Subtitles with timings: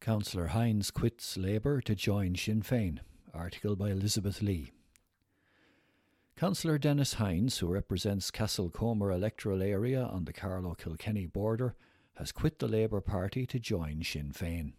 [0.00, 3.00] Councillor Hinds quits Labour to join Sinn Féin.
[3.34, 4.72] Article by Elizabeth Lee.
[6.36, 11.74] Councillor Dennis Hinds, who represents Castlecomer electoral area on the Carlow Kilkenny border,
[12.14, 14.72] has quit the Labour Party to join Sinn Féin.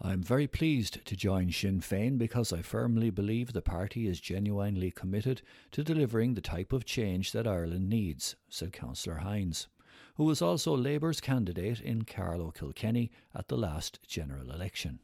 [0.00, 4.20] I am very pleased to join Sinn Féin because I firmly believe the party is
[4.20, 5.42] genuinely committed
[5.72, 9.68] to delivering the type of change that Ireland needs, said Councillor Hinds
[10.16, 14.98] who was also Labour's candidate in Carlow Kilkenny at the last general election.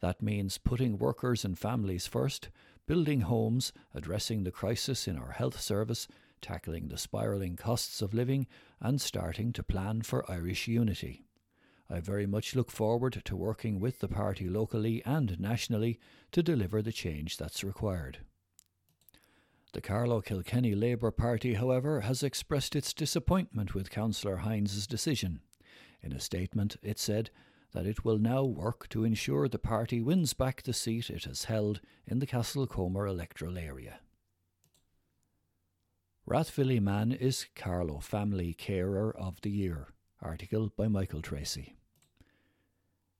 [0.00, 2.48] That means putting workers and families first,
[2.86, 6.08] building homes, addressing the crisis in our health service,
[6.40, 8.46] tackling the spiralling costs of living,
[8.80, 11.24] and starting to plan for Irish unity.
[11.88, 16.00] I very much look forward to working with the party locally and nationally
[16.32, 18.18] to deliver the change that's required.
[19.72, 25.40] The Carlow Kilkenny Labour Party, however, has expressed its disappointment with Councillor Hinds's decision.
[26.02, 27.30] In a statement, it said
[27.72, 31.44] that it will now work to ensure the party wins back the seat it has
[31.44, 34.00] held in the Castlecomer electoral area.
[36.26, 39.88] Rathvilly Man is Carlow Family Carer of the Year.
[40.20, 41.76] Article by Michael Tracy.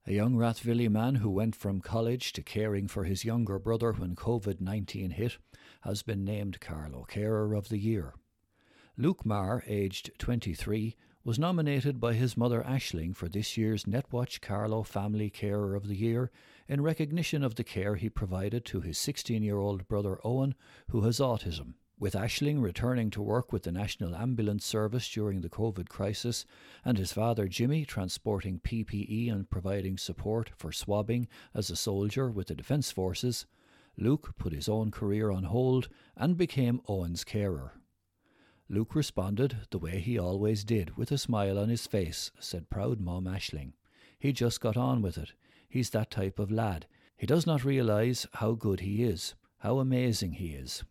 [0.05, 4.17] A young Rathvilly man who went from college to caring for his younger brother when
[4.17, 5.39] COVID 19 hit
[5.83, 8.14] has been named Carlow Carer of the Year.
[8.97, 14.83] Luke Marr, aged 23, was nominated by his mother Ashling for this year's Netwatch Carlow
[14.83, 16.33] Family Carer of the Year
[16.66, 20.56] in recognition of the care he provided to his 16 year old brother Owen,
[20.89, 21.75] who has autism.
[21.98, 26.44] With Ashling returning to work with the National Ambulance Service during the COVID crisis,
[26.84, 32.48] and his father Jimmy transporting PPE and providing support for swabbing as a soldier with
[32.48, 33.46] the Defence Forces,
[33.96, 37.74] Luke put his own career on hold and became Owen's carer.
[38.68, 43.00] Luke responded the way he always did, with a smile on his face, said proud
[43.00, 43.74] Mom Ashling.
[44.18, 45.32] He just got on with it.
[45.68, 46.86] He's that type of lad.
[47.16, 50.84] He does not realise how good he is, how amazing he is.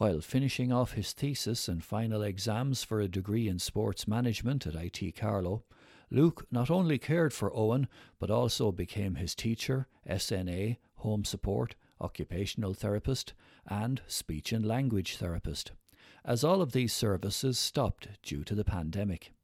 [0.00, 4.74] While finishing off his thesis and final exams for a degree in sports management at
[4.74, 5.62] IT Carlow,
[6.10, 7.86] Luke not only cared for Owen,
[8.18, 13.34] but also became his teacher, SNA, home support, occupational therapist,
[13.66, 15.72] and speech and language therapist,
[16.24, 19.34] as all of these services stopped due to the pandemic.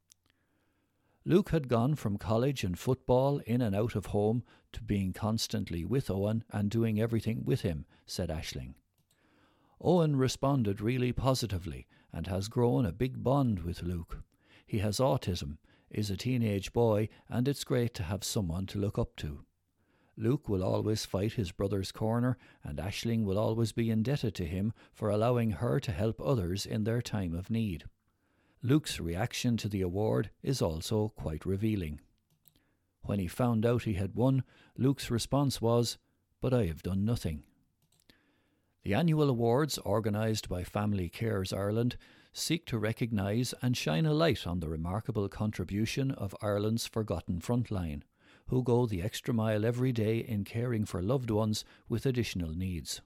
[1.26, 4.42] Luke had gone from college and football in and out of home
[4.72, 8.72] to being constantly with Owen and doing everything with him, said Ashling.
[9.80, 14.22] Owen responded really positively and has grown a big bond with Luke.
[14.66, 15.58] He has autism,
[15.90, 19.44] is a teenage boy, and it's great to have someone to look up to.
[20.16, 24.72] Luke will always fight his brother's corner, and Ashling will always be indebted to him
[24.94, 27.84] for allowing her to help others in their time of need.
[28.62, 32.00] Luke's reaction to the award is also quite revealing.
[33.02, 34.42] When he found out he had won,
[34.76, 35.98] Luke's response was,
[36.40, 37.44] But I have done nothing.
[38.86, 41.96] The annual awards, organised by Family Carers Ireland,
[42.32, 48.02] seek to recognise and shine a light on the remarkable contribution of Ireland's forgotten frontline,
[48.46, 53.00] who go the extra mile every day in caring for loved ones with additional needs.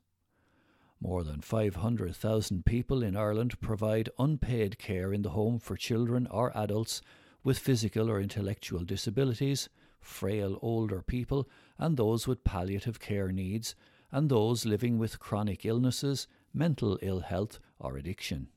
[1.01, 6.55] More than 500,000 people in Ireland provide unpaid care in the home for children or
[6.55, 7.01] adults
[7.43, 11.49] with physical or intellectual disabilities, frail older people,
[11.79, 13.75] and those with palliative care needs
[14.13, 18.49] and those living with chronic illnesses, mental ill health, or addiction.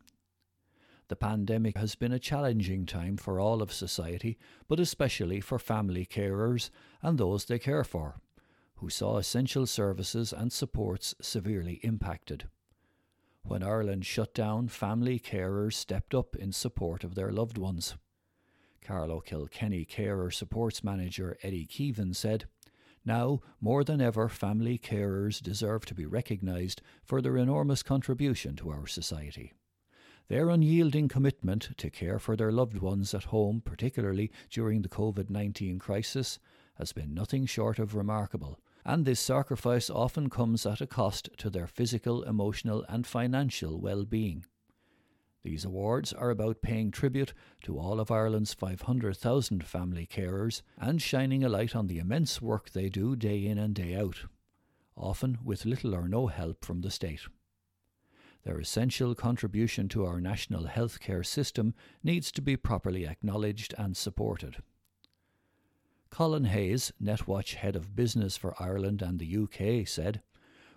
[1.09, 4.37] The pandemic has been a challenging time for all of society,
[4.67, 6.69] but especially for family carers
[7.01, 8.15] and those they care for,
[8.75, 12.47] who saw essential services and supports severely impacted.
[13.43, 17.95] When Ireland shut down, family carers stepped up in support of their loved ones.
[18.81, 22.45] Carlow Kilkenny Carer Supports Manager Eddie Keevan said,
[23.05, 28.69] now, more than ever, family carers deserve to be recognised for their enormous contribution to
[28.69, 29.53] our society.
[30.29, 35.29] Their unyielding commitment to care for their loved ones at home, particularly during the COVID
[35.29, 36.39] 19 crisis,
[36.75, 41.49] has been nothing short of remarkable, and this sacrifice often comes at a cost to
[41.49, 44.45] their physical, emotional, and financial well being.
[45.43, 51.43] These awards are about paying tribute to all of Ireland's 500,000 family carers and shining
[51.43, 54.23] a light on the immense work they do day in and day out,
[54.95, 57.27] often with little or no help from the state.
[58.43, 61.73] Their essential contribution to our national healthcare system
[62.03, 64.57] needs to be properly acknowledged and supported.
[66.09, 70.21] Colin Hayes, Netwatch Head of Business for Ireland and the UK, said,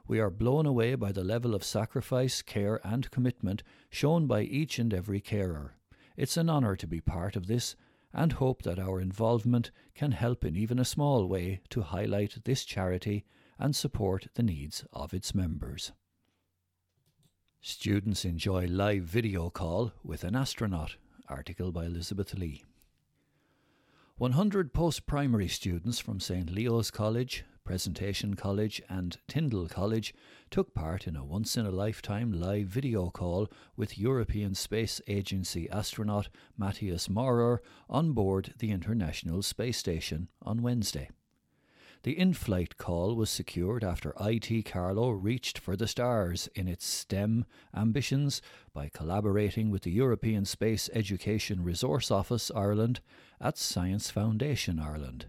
[0.08, 4.78] we are blown away by the level of sacrifice, care, and commitment shown by each
[4.78, 5.74] and every carer.
[6.16, 7.76] It's an honour to be part of this,
[8.12, 12.64] and hope that our involvement can help in even a small way to highlight this
[12.64, 13.24] charity
[13.58, 15.92] and support the needs of its members.
[17.60, 20.96] Students enjoy live video call with an astronaut.
[21.28, 22.64] Article by Elizabeth Lee.
[24.18, 26.50] 100 post primary students from St.
[26.50, 30.14] Leo's College, Presentation College, and Tyndall College
[30.50, 35.68] took part in a once in a lifetime live video call with European Space Agency
[35.68, 37.60] astronaut Matthias Maurer
[37.90, 41.10] on board the International Space Station on Wednesday.
[42.04, 46.86] The in flight call was secured after IT Carlow reached for the stars in its
[46.86, 48.40] STEM ambitions
[48.72, 53.00] by collaborating with the European Space Education Resource Office Ireland
[53.40, 55.26] at Science Foundation Ireland.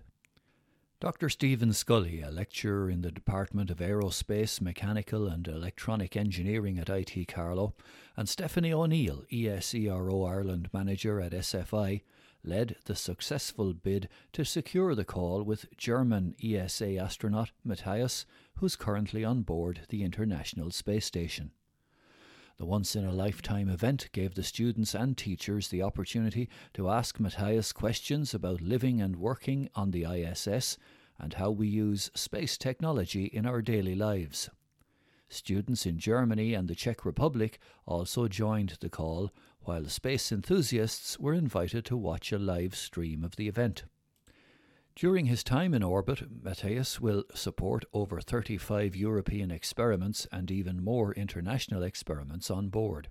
[0.99, 1.29] Dr.
[1.29, 7.27] Stephen Scully, a lecturer in the Department of Aerospace, Mechanical and Electronic Engineering at IT
[7.27, 7.75] Carlow,
[8.15, 12.01] and Stephanie O'Neill, ESERO Ireland manager at SFI,
[12.43, 19.23] led the successful bid to secure the call with German ESA astronaut Matthias, who's currently
[19.23, 21.51] on board the International Space Station.
[22.57, 27.19] The once in a lifetime event gave the students and teachers the opportunity to ask
[27.19, 30.79] Matthias questions about living and working on the ISS
[31.19, 34.49] and how we use space technology in our daily lives.
[35.29, 41.35] Students in Germany and the Czech Republic also joined the call, while space enthusiasts were
[41.35, 43.83] invited to watch a live stream of the event.
[44.97, 51.13] During his time in orbit, Matthias will support over 35 European experiments and even more
[51.13, 53.07] international experiments on board.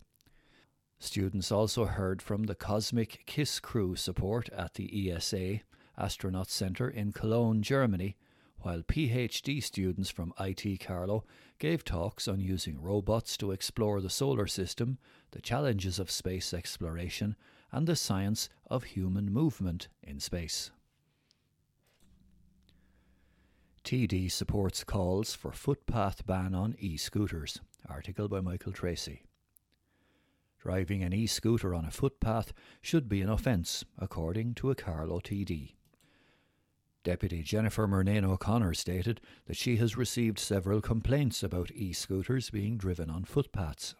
[0.98, 5.60] Students also heard from the Cosmic Kiss crew support at the ESA
[5.96, 8.16] Astronaut Center in Cologne, Germany,
[8.58, 11.24] while PhD students from IT Carlow
[11.60, 14.98] gave talks on using robots to explore the solar system,
[15.30, 17.36] the challenges of space exploration,
[17.70, 20.72] and the science of human movement in space.
[23.86, 27.60] TD supports calls for footpath ban on e scooters.
[27.88, 29.22] Article by Michael Tracy.
[30.58, 35.20] Driving an e scooter on a footpath should be an offence, according to a Carlow
[35.20, 35.74] TD.
[37.04, 42.76] Deputy Jennifer Murnane O'Connor stated that she has received several complaints about e scooters being
[42.76, 43.94] driven on footpaths.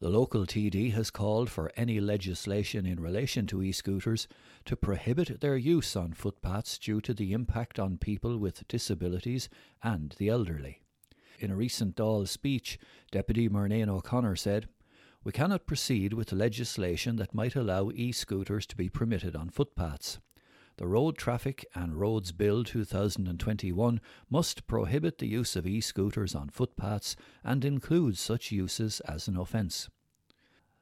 [0.00, 4.28] The local TD has called for any legislation in relation to e scooters
[4.64, 9.48] to prohibit their use on footpaths due to the impact on people with disabilities
[9.82, 10.82] and the elderly.
[11.40, 12.78] In a recent Dáil speech,
[13.10, 14.68] Deputy Murnane O'Connor said,
[15.24, 20.20] We cannot proceed with legislation that might allow e scooters to be permitted on footpaths.
[20.78, 26.50] The Road Traffic and Roads Bill 2021 must prohibit the use of e scooters on
[26.50, 29.88] footpaths and include such uses as an offence.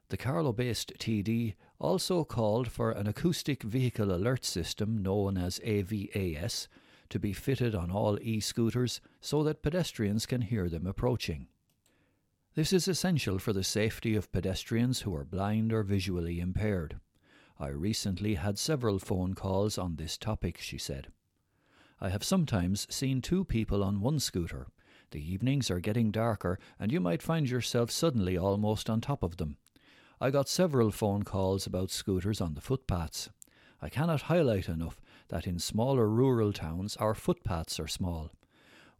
[0.09, 6.67] The Carlow based TD also called for an acoustic vehicle alert system known as AVAS
[7.09, 11.47] to be fitted on all e scooters so that pedestrians can hear them approaching.
[12.53, 16.99] This is essential for the safety of pedestrians who are blind or visually impaired.
[17.59, 21.07] I recently had several phone calls on this topic, she said.
[21.99, 24.67] I have sometimes seen two people on one scooter.
[25.09, 29.37] The evenings are getting darker, and you might find yourself suddenly almost on top of
[29.37, 29.57] them.
[30.21, 33.29] I got several phone calls about scooters on the footpaths.
[33.81, 38.31] I cannot highlight enough that in smaller rural towns our footpaths are small.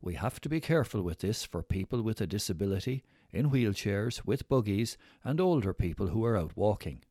[0.02, 4.50] We have to be careful with this for people with a disability, in wheelchairs, with
[4.50, 7.02] buggies, and older people who are out walking.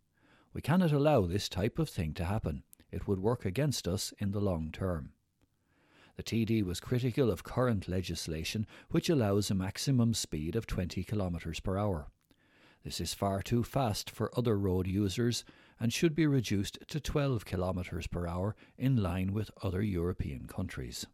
[0.57, 2.63] We cannot allow this type of thing to happen.
[2.91, 5.13] It would work against us in the long term.
[6.17, 11.63] The TD was critical of current legislation which allows a maximum speed of 20 km
[11.63, 12.07] per hour.
[12.85, 15.45] This is far too fast for other road users
[15.79, 21.05] and should be reduced to 12 km per hour in line with other European countries.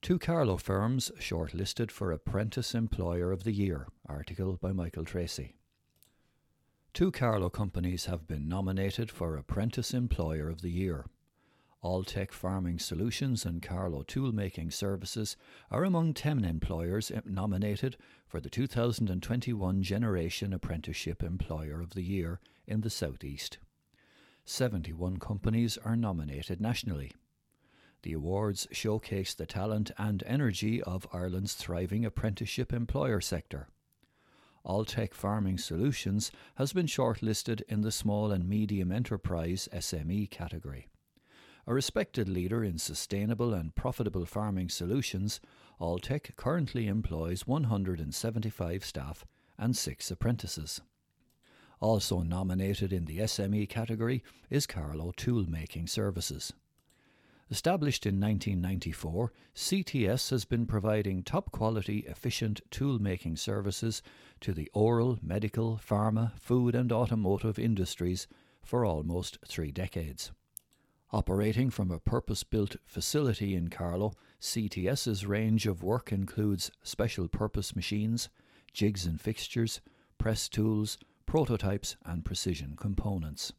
[0.00, 5.56] Two Carlow firms shortlisted for Apprentice Employer of the Year, article by Michael Tracy.
[6.94, 11.06] Two Carlow companies have been nominated for Apprentice Employer of the Year.
[11.82, 15.36] Alltech Farming Solutions and Carlow Toolmaking Services
[15.72, 17.96] are among 10 employers nominated
[18.28, 23.58] for the 2021 Generation Apprenticeship Employer of the Year in the Southeast.
[24.44, 27.10] 71 companies are nominated nationally.
[28.02, 33.66] The awards showcase the talent and energy of Ireland's thriving apprenticeship employer sector.
[34.66, 40.88] Alltech Farming Solutions has been shortlisted in the Small and Medium Enterprise SME category.
[41.66, 45.38] A respected leader in sustainable and profitable farming solutions,
[45.78, 49.26] Alltech currently employs 175 staff
[49.58, 50.80] and six apprentices.
[51.80, 56.54] Also nominated in the SME category is Carlow Tool Making Services.
[57.50, 64.02] Established in 1994, CTS has been providing top quality, efficient tool making services
[64.40, 68.26] to the oral, medical, pharma, food, and automotive industries
[68.62, 70.32] for almost three decades.
[71.12, 77.76] Operating from a purpose built facility in Carlow, CTS's range of work includes special purpose
[77.76, 78.30] machines,
[78.72, 79.80] jigs and fixtures,
[80.18, 83.52] press tools, prototypes, and precision components.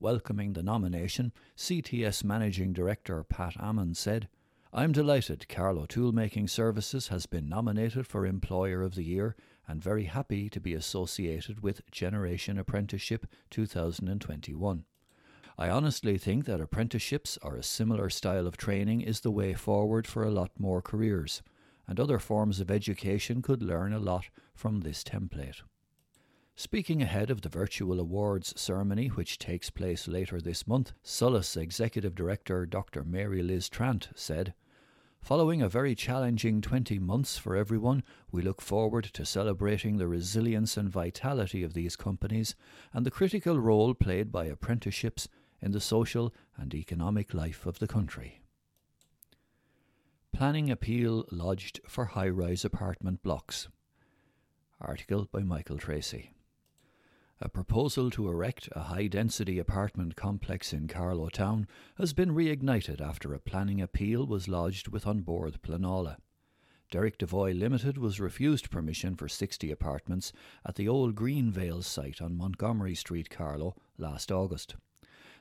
[0.00, 4.28] Welcoming the nomination, CTS Managing Director Pat Ammon said,
[4.72, 9.36] I'm delighted Carlow Toolmaking Services has been nominated for Employer of the Year
[9.68, 14.84] and very happy to be associated with Generation Apprenticeship 2021.
[15.56, 20.08] I honestly think that apprenticeships or a similar style of training is the way forward
[20.08, 21.40] for a lot more careers,
[21.86, 24.24] and other forms of education could learn a lot
[24.56, 25.62] from this template.
[26.56, 32.14] Speaking ahead of the virtual awards ceremony, which takes place later this month, SOLAS Executive
[32.14, 33.02] Director Dr.
[33.02, 34.54] Mary Liz Trant said,
[35.20, 40.76] Following a very challenging 20 months for everyone, we look forward to celebrating the resilience
[40.76, 42.54] and vitality of these companies
[42.92, 45.28] and the critical role played by apprenticeships
[45.60, 48.42] in the social and economic life of the country.
[50.32, 53.68] Planning appeal lodged for high rise apartment blocks.
[54.80, 56.30] Article by Michael Tracy.
[57.44, 63.02] A proposal to erect a high density apartment complex in Carlow Town has been reignited
[63.02, 66.16] after a planning appeal was lodged with An Bord Pleanála.
[66.90, 70.32] Derek Devoy Limited was refused permission for 60 apartments
[70.64, 74.76] at the old Greenvale site on Montgomery Street, Carlow, last August.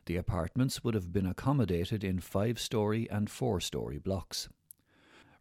[0.06, 4.50] The apartments would have been accommodated in five story and four story blocks.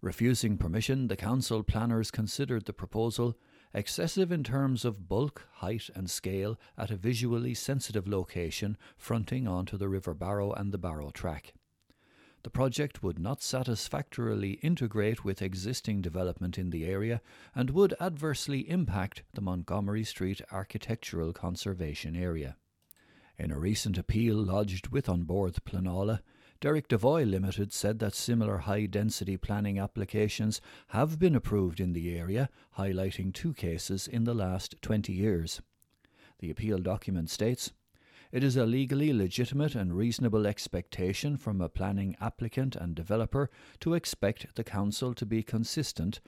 [0.00, 3.36] Refusing permission, the council planners considered the proposal
[3.74, 9.76] excessive in terms of bulk, height, and scale at a visually sensitive location fronting onto
[9.76, 11.54] the River Barrow and the Barrow Track.
[12.42, 17.22] The project would not satisfactorily integrate with existing development in the area
[17.54, 22.56] and would adversely impact the Montgomery Street Architectural Conservation Area.
[23.38, 26.20] In a recent appeal lodged with An Bord Pleanála,
[26.62, 32.16] Derek Devoy Limited said that similar high density planning applications have been approved in the
[32.16, 35.60] area, highlighting two cases in the last 20 years.
[36.38, 37.72] The appeal document states
[38.30, 43.50] It is a legally legitimate and reasonable expectation from a planning applicant and developer
[43.80, 46.20] to expect the Council to be consistent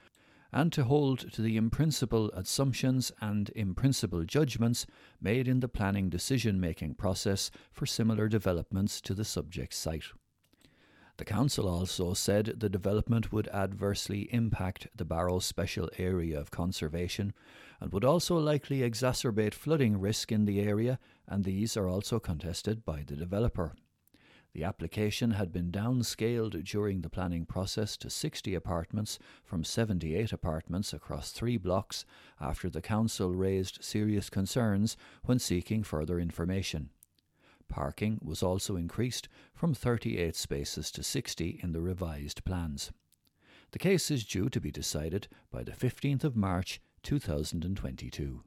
[0.51, 4.85] and to hold to the in principle assumptions and in principle judgments
[5.21, 10.11] made in the planning decision making process for similar developments to the subject site.
[11.17, 17.33] The council also said the development would adversely impact the Barrow Special Area of Conservation
[17.79, 22.83] and would also likely exacerbate flooding risk in the area, and these are also contested
[22.83, 23.75] by the developer.
[24.55, 30.93] The application had been downscaled during the planning process to 60 apartments from 78 apartments
[30.93, 32.05] across three blocks
[32.39, 36.89] after the council raised serious concerns when seeking further information.
[37.67, 42.91] Parking was also increased from 38 spaces to 60 in the revised plans.
[43.71, 48.43] The case is due to be decided by the 15th of March 2022.